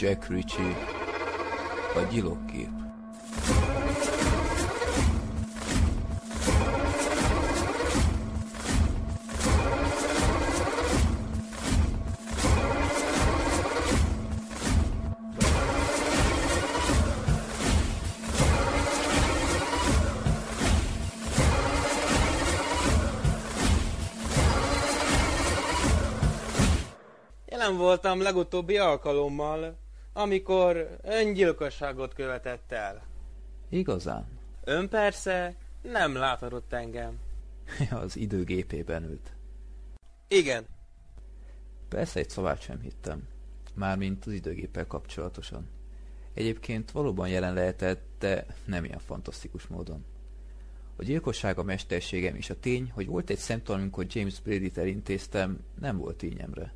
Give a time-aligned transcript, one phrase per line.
[0.00, 0.76] Jack Ritchie,
[1.94, 2.68] a gyilokgép.
[27.46, 33.02] Jelen voltam legutóbbi alkalommal, amikor öngyilkosságot követett el.
[33.68, 34.26] Igazán?
[34.64, 37.18] Ön persze nem láthatott engem.
[37.90, 39.32] az időgépében ült.
[40.28, 40.66] Igen.
[41.88, 43.28] Persze egy szavát sem hittem.
[43.74, 45.68] Mármint az időgéppel kapcsolatosan.
[46.34, 50.04] Egyébként valóban jelen lehetett, de nem ilyen fantasztikus módon.
[50.96, 55.64] A gyilkosság a mesterségem és a tény, hogy volt egy szemtanú, amikor James Brady-t elintéztem,
[55.80, 56.74] nem volt tényemre.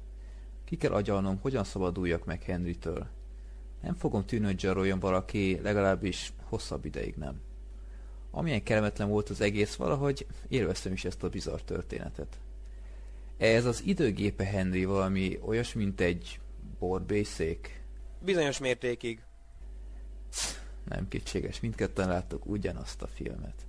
[0.64, 3.08] Ki kell agyalnom, hogyan szabaduljak meg Henrytől.
[3.84, 7.40] Nem fogom tűnni, hogy zsaroljon valaki, legalábbis hosszabb ideig nem.
[8.30, 12.38] Amilyen kellemetlen volt az egész, valahogy élveztem is ezt a bizarr történetet.
[13.36, 16.40] Ez az időgépe Henry valami olyas, mint egy
[16.78, 17.82] borbészék.
[18.18, 19.20] Bizonyos mértékig.
[20.88, 23.66] Nem kétséges, mindketten láttuk ugyanazt a filmet.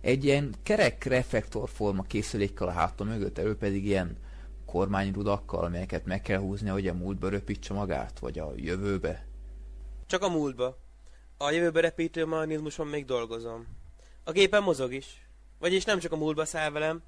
[0.00, 4.16] Egy ilyen kerek reflektorforma készülékkel a háta mögött, elő pedig ilyen
[4.64, 9.24] kormányrudakkal, amelyeket meg kell húzni, hogy a múltba röpítse magát, vagy a jövőbe.
[10.14, 10.78] Csak a múltba.
[11.36, 13.66] A jövőbe repítő mechanizmuson még dolgozom.
[14.24, 15.28] A gépen mozog is.
[15.58, 17.02] Vagyis nem csak a múltba száll velem,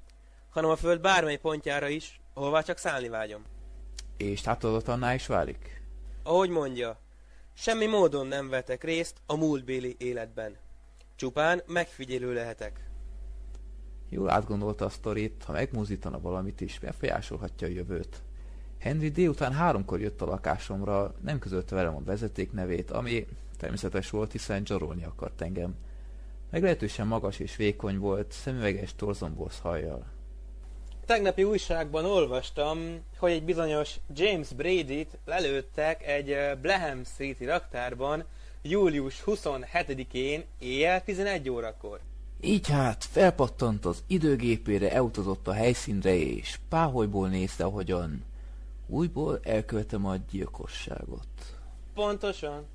[0.49, 3.43] hanem a föld bármely pontjára is, ahová csak szállni vágyom.
[4.17, 4.43] És
[4.85, 5.81] annál is válik?
[6.23, 6.99] Ahogy mondja,
[7.53, 10.57] semmi módon nem vetek részt a múltbéli életben.
[11.15, 12.89] Csupán megfigyelő lehetek.
[14.09, 18.21] Jól átgondolta a sztorit, ha megmozdítana valamit is, befolyásolhatja a jövőt.
[18.79, 24.31] Henry délután háromkor jött a lakásomra, nem közölte velem a vezeték nevét, ami természetes volt,
[24.31, 25.75] hiszen zsarolni akart engem.
[26.51, 30.05] Meglehetősen magas és vékony volt, szemüveges torzombosz hajjal.
[31.05, 32.79] Tegnapi újságban olvastam,
[33.17, 38.23] hogy egy bizonyos James Brady-t lelőttek egy Blehem Street-i raktárban
[38.61, 41.99] július 27-én éjjel 11 órakor.
[42.41, 48.23] Így hát felpattant az időgépére, elutazott a helyszínre, és páholyból nézte, ahogyan
[48.87, 51.27] újból elkövetem a gyilkosságot.
[51.93, 52.65] Pontosan.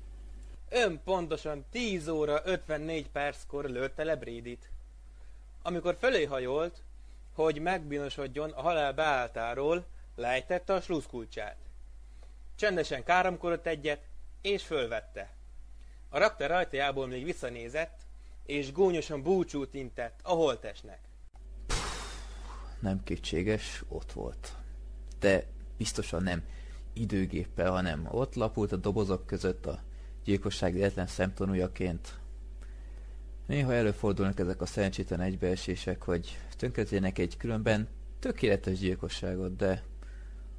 [0.69, 4.69] Ön pontosan 10 óra 54 perckor lőtte le Brédit.
[5.61, 6.81] Amikor fölé hajolt,
[7.33, 9.85] hogy megbínosodjon a halál beálltáról,
[10.15, 11.57] lejtette a sluszkulcsát.
[12.55, 14.01] Csendesen káromkodott egyet,
[14.41, 15.33] és fölvette.
[16.09, 17.99] A raktár rajtajából még visszanézett,
[18.45, 20.99] és gúnyosan búcsút intett a holtesnek.
[22.79, 24.53] Nem kétséges, ott volt.
[25.19, 25.45] De
[25.83, 26.43] biztosan nem
[26.93, 29.79] időgéppel, hanem ott lapult a dobozok között a
[30.23, 32.19] gyilkosság egyetlen szemtanújaként.
[33.45, 37.87] Néha előfordulnak ezek a szerencsétlen egybeesések, hogy tönkretjenek egy különben
[38.19, 39.83] tökéletes gyilkosságot, de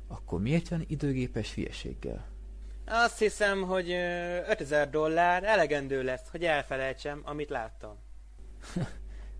[0.06, 2.26] akkor miért jön időgépes hülyeséggel?
[2.86, 3.90] Azt hiszem, hogy
[4.48, 7.96] 5000 dollár elegendő lesz, hogy elfelejtsem, amit láttam.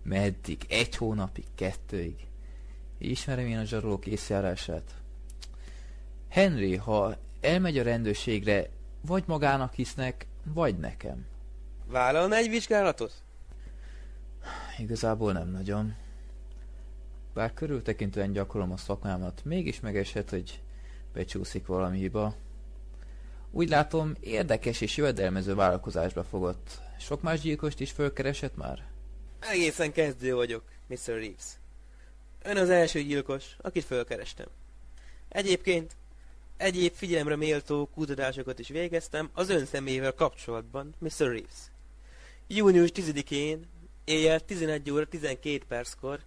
[0.03, 0.65] Meddig?
[0.69, 1.45] Egy hónapig?
[1.55, 2.27] Kettőig?
[2.97, 5.04] Ismerem én a zsarolók észjárását.
[6.29, 8.69] Henry, ha elmegy a rendőrségre,
[9.01, 11.25] vagy magának hisznek, vagy nekem.
[11.87, 13.13] Vállalna egy vizsgálatot?
[14.77, 15.95] Igazából nem nagyon.
[17.33, 20.61] Bár körültekintően gyakorlom a szakmámat, mégis megeshet, hogy
[21.13, 22.35] becsúszik valami hiba.
[23.51, 26.79] Úgy látom, érdekes és jövedelmező vállalkozásba fogott.
[26.99, 28.85] Sok más gyilkost is fölkeresett már?
[29.39, 30.97] Egészen kezdő vagyok, Mr.
[31.05, 31.59] Reeves.
[32.43, 34.47] Ön az első gyilkos, akit fölkerestem.
[35.29, 35.95] Egyébként
[36.57, 41.11] egyéb figyelemre méltó kutatásokat is végeztem az ön személyével kapcsolatban, Mr.
[41.17, 41.71] Reeves.
[42.47, 43.67] Június 10-én,
[44.03, 46.19] éjjel 11 óra 12 perckor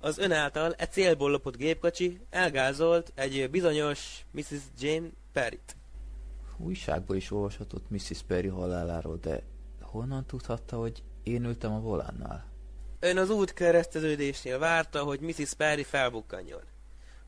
[0.00, 4.60] az ön által e célból lopott gépkocsi elgázolt egy bizonyos Mrs.
[4.78, 5.76] Jane Perry-t.
[6.56, 8.22] Újságból is olvashatott Mrs.
[8.26, 9.42] Perry haláláról, de
[9.80, 12.46] honnan tudhatta, hogy én ültem a volánnál?
[13.00, 15.54] Ön az út kereszteződésnél várta, hogy Mrs.
[15.54, 16.62] Perry felbukkanjon.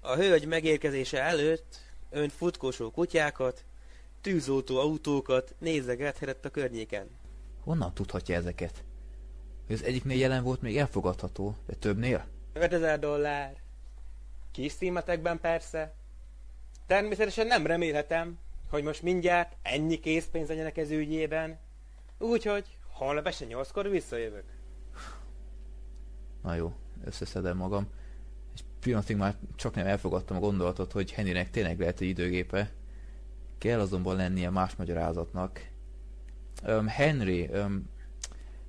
[0.01, 3.65] A hölgy megérkezése előtt ön futkosó kutyákat,
[4.21, 7.09] tűzoltó autókat nézegethetett a környéken.
[7.65, 8.85] Honnan tudhatja ezeket?
[9.67, 12.27] Hogy az egyiknél jelen volt még elfogadható, de többnél?
[12.53, 13.57] 5000 dollár.
[14.53, 15.95] Kis szímetekben persze.
[16.87, 18.39] Természetesen nem remélhetem,
[18.71, 21.59] hogy most mindjárt ennyi készpénz legyen a kezügyében.
[22.19, 24.45] Úgyhogy holnap este nyolckor visszajövök.
[26.43, 26.73] Na jó,
[27.05, 27.89] összeszedem magam.
[28.81, 32.71] Pillanatig már csak nem elfogadtam a gondolatot, hogy Henrynek tényleg lehet egy időgépe.
[33.59, 35.69] Kell azonban lennie más magyarázatnak.
[36.67, 37.89] Um, Henry, um,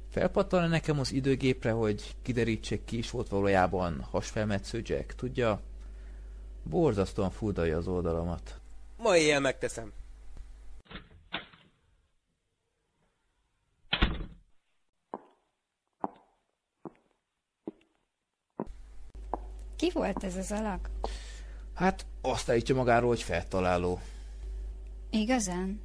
[0.09, 5.61] felpattanna nekem az időgépre, hogy kiderítsék ki is volt valójában hasfelmetsző Jack, tudja?
[6.63, 8.59] Borzasztóan furdalja az oldalamat.
[8.97, 9.91] Ma éjjel megteszem.
[19.79, 20.89] Ki volt ez az alak?
[21.73, 23.99] Hát azt állítja magáról, hogy feltaláló.
[25.09, 25.81] Igazán?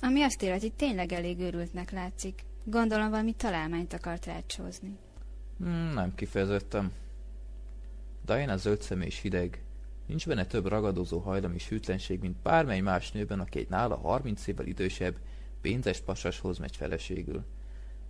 [0.00, 2.44] Ami azt illeti, tényleg elég őrültnek látszik.
[2.64, 4.98] Gondolom valami találmányt akart rácsózni.
[5.58, 6.92] Hmm, nem kifejezettem.
[8.24, 9.62] Diana zöld szemű és hideg.
[10.06, 14.46] Nincs benne több ragadozó hajlam és hűtlenség, mint bármely más nőben, aki egy nála 30
[14.46, 15.16] évvel idősebb,
[15.60, 17.44] pénzes pasashoz megy feleségül.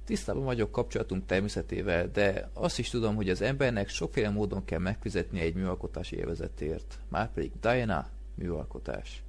[0.08, 5.42] Tisztában vagyok kapcsolatunk természetével, de azt is tudom, hogy az embernek sokféle módon kell megfizetnie
[5.42, 6.98] egy műalkotási élvezetért.
[7.08, 9.22] Márpedig Diana műalkotás.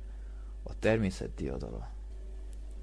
[0.64, 1.90] A természet diadala.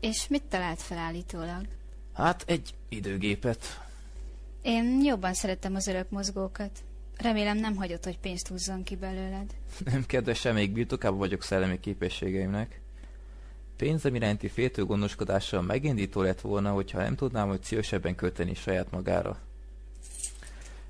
[0.01, 1.67] És mit talált felállítólag?
[2.13, 3.65] Hát egy időgépet.
[4.63, 6.85] Én jobban szerettem az örök mozgókat.
[7.17, 9.55] Remélem nem hagyott, hogy pénzt húzzon ki belőled.
[9.85, 12.81] Nem kedvesen, még birtokában vagyok szellemi képességeimnek.
[13.77, 19.39] Pénzem iránti féltő gondoskodással megindító lett volna, hogyha nem tudnám, hogy szívesebben költeni saját magára.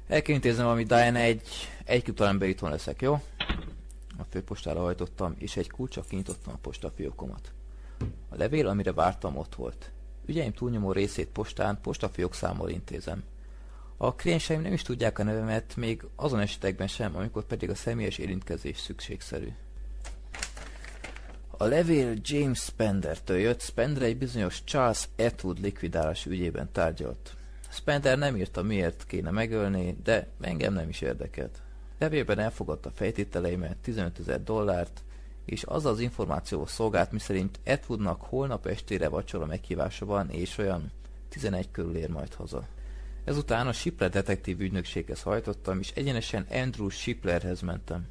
[0.07, 1.43] El kell intéznem valami Diana egy,
[1.85, 3.21] egy után bejutóan leszek, jó?
[4.19, 7.53] A főpostára hajtottam, és egy kulcsa kinyitottam a postafiókomat.
[8.29, 9.91] A levél, amire vártam, ott volt.
[10.27, 13.23] Ügyeim túlnyomó részét postán, postafiók számmal intézem.
[13.97, 18.19] A klienseim nem is tudják a nevemet, még azon esetekben sem, amikor pedig a személyes
[18.19, 19.49] érintkezés szükségszerű.
[21.59, 27.35] A levél James Spendertől jött, Spender egy bizonyos Charles Atwood likvidálás ügyében tárgyalt.
[27.69, 31.63] Spender nem írta, miért kéne megölni, de engem nem is érdekelt.
[31.99, 35.03] Levélben elfogadta fejtételeimet, 15 ezer dollárt,
[35.45, 40.93] és az az információ szolgált, miszerint Atwoodnak holnap estére vacsora meghívása van, és olyan
[41.29, 42.67] 11 körül ér majd haza.
[43.25, 48.07] Ezután a Shipler detektív ügynökséghez hajtottam, és egyenesen Andrew Shiplerhez mentem.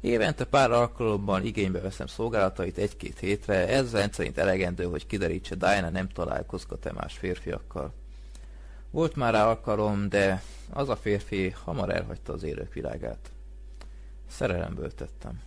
[0.00, 6.08] Évente pár alkalommal igénybe veszem szolgálatait egy-két hétre, ez rendszerint elegendő, hogy kiderítse Diana nem
[6.08, 7.94] találkozgat-e más férfiakkal.
[8.90, 13.30] Volt már rá alkalom, de az a férfi hamar elhagyta az élők világát.
[14.30, 15.40] Szerelemből tettem.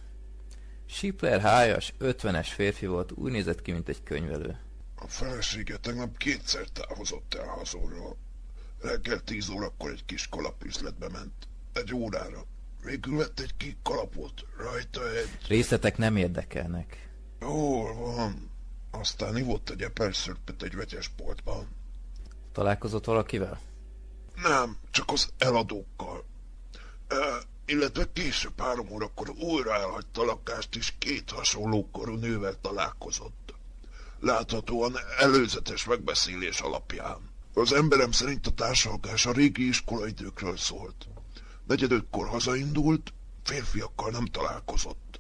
[0.86, 4.60] Shipler hájas, ötvenes férfi volt, úgy nézett ki, mint egy könyvelő.
[4.96, 8.18] A felesége tegnap kétszer távozott el hazóról.
[8.82, 11.48] Reggel tíz órakor egy kis kalapüzletbe ment.
[11.74, 12.46] Egy órára.
[12.84, 14.46] Végül vett egy kék kalapot.
[14.58, 15.30] Rajta egy...
[15.48, 17.10] Részletek nem érdekelnek.
[17.40, 18.50] Jól van.
[18.92, 21.68] Aztán ivott egy eperszörpet egy vegyesboltban.
[22.52, 23.60] Találkozott valakivel?
[24.36, 26.26] Nem, csak az eladókkal.
[27.08, 27.16] E,
[27.66, 33.54] illetve később három órakor újra elhagyta a lakást, és két hasonló korú nővel találkozott.
[34.20, 37.30] Láthatóan előzetes megbeszélés alapján.
[37.54, 41.08] Az emberem szerint a társalgás a régi iskolaidőkről szólt.
[41.72, 43.14] Negyedökkor hazaindult,
[43.44, 45.20] férfiakkal nem találkozott.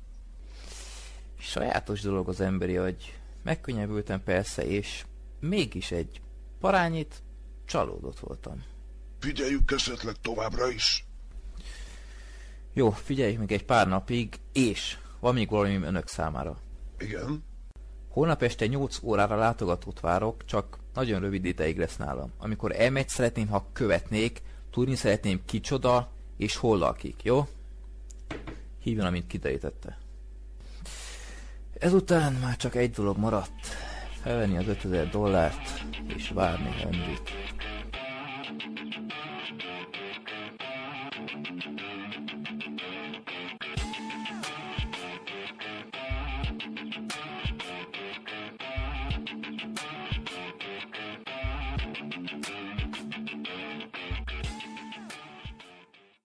[1.39, 3.19] Sajátos dolog az emberi agy.
[3.43, 5.05] Megkönnyebbültem persze, és
[5.39, 6.21] mégis egy
[6.59, 7.23] parányit
[7.65, 8.63] csalódott voltam.
[9.19, 11.05] Figyeljük esetleg továbbra is.
[12.73, 16.57] Jó, figyeljük még egy pár napig, és van még valami önök számára.
[16.97, 17.43] Igen?
[18.09, 22.31] Holnap este 8 órára látogatót várok, csak nagyon rövid ideig lesz nálam.
[22.37, 27.47] Amikor elmegy, szeretném, ha követnék, tudni szeretném kicsoda és hol lakik, jó?
[28.79, 29.97] Hívjon, amint kiderítette.
[31.79, 33.67] Ezután már csak egy dolog maradt.
[34.21, 37.31] Felvenni az 5000 dollárt, és várni Henryt.